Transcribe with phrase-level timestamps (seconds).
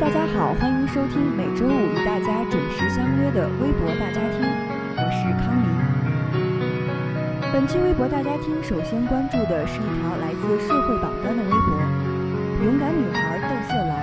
[0.00, 4.46] 大家好，欢迎收听每周五与大家准时相约的微博大家庭，
[4.94, 5.66] 我是康宁。
[7.52, 11.58] 本期微博大家庭首先关注的是一条来自社会榜单的微博：
[12.64, 13.98] 勇敢女孩斗色狼。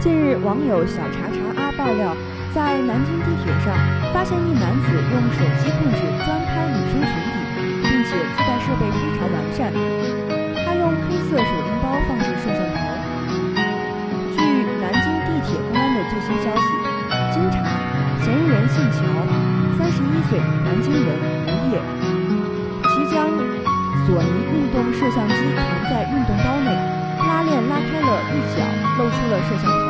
[0.00, 2.16] 近日，网友小查查啊爆料，
[2.52, 3.72] 在南京地铁上
[4.12, 6.41] 发现一男子用手机控制专，
[8.12, 9.72] 自带设备非常完善。
[10.64, 12.80] 他用黑色手拎包放置摄像头。
[14.36, 14.40] 据
[14.80, 16.68] 南京地铁公安的最新消息，
[17.32, 17.64] 经查，
[18.24, 19.00] 嫌疑人姓乔，
[19.78, 21.08] 三十一岁，南京人，
[21.48, 21.80] 无业。
[22.92, 23.28] 其将
[24.04, 26.68] 索尼运动摄像机藏在运动包内，
[27.26, 28.60] 拉链拉开了一角，
[28.98, 29.84] 露出了摄像头。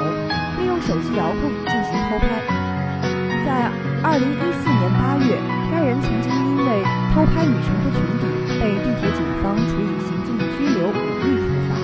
[0.61, 2.28] 利用手机遥控进行偷拍。
[3.45, 3.70] 在
[4.03, 5.39] 二零一四年八月，
[5.70, 6.83] 该人曾经因为
[7.15, 7.91] 偷拍女乘客，
[8.62, 11.74] 被地铁警方处以行政拘留五日处罚。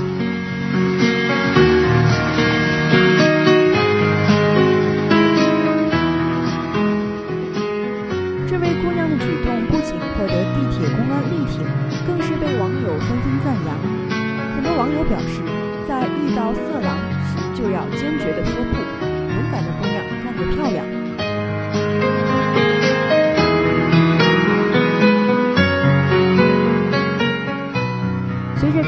[8.47, 11.67] 这位姑娘的举动不仅获得地铁公安力挺，
[12.07, 13.75] 更是被网友纷纷赞扬。
[14.55, 15.43] 很多网友表示，
[15.89, 20.98] 在遇到色狼时就要坚决的说不，勇敢的姑娘干得漂亮。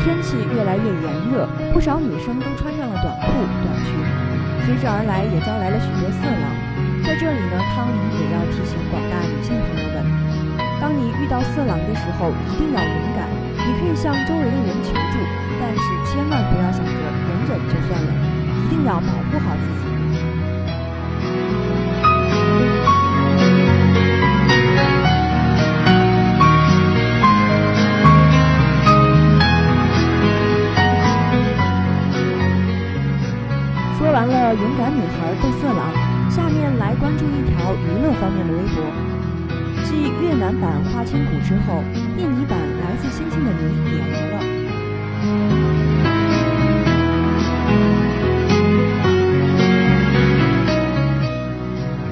[0.01, 3.29] 天气越来越炎热，不少女生都穿上了短裤、
[3.61, 3.93] 短裙，
[4.65, 6.49] 随之而来也招来了许多色狼。
[7.05, 10.01] 在这里呢，康宁也要提醒广大女性朋友们，
[10.81, 13.29] 当你遇到色狼的时候，一定要勇敢。
[13.61, 15.21] 你可以向周围的人求助，
[15.61, 18.11] 但是千万不要想着忍忍就算了，
[18.65, 19.90] 一定要保护好自己。
[34.71, 35.91] 勇敢女孩斗色狼，
[36.31, 38.87] 下面来关注一条娱乐方面的微博。
[39.83, 41.83] 继越南版《花千骨》之后，
[42.17, 44.39] 印尼版《来自星星的你》也来了。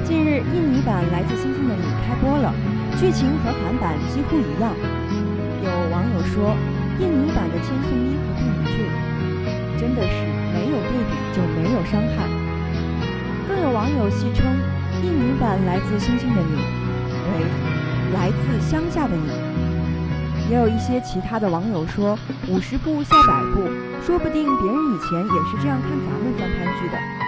[0.03, 2.53] 近日，印尼版《来自星星的你》开播了，
[2.99, 4.75] 剧情和韩版几乎一样。
[5.63, 6.57] 有网友说，
[6.99, 8.75] 印尼版的千颂伊和杜敏俊
[9.79, 12.48] 真的是没有对比就没有伤害。
[13.49, 14.45] 更有网友戏称，
[15.03, 16.57] 印尼版《来自星星的你》
[17.33, 17.47] 为
[18.13, 19.31] 来自乡下的你。
[20.51, 23.63] 也有一些其他的网友说，五十步笑百步，
[24.05, 27.28] 说不定别人以前也是这样看咱们翻拍剧的。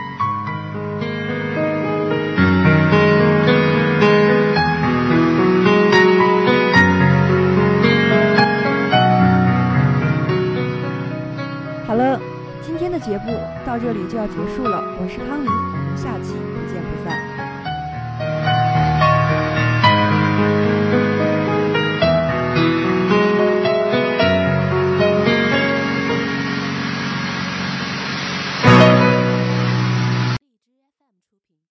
[12.90, 17.09] 天的节目到这里就要结束了，我是康宁，我们下期不见不散。